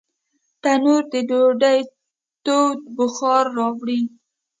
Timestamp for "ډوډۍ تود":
1.29-2.79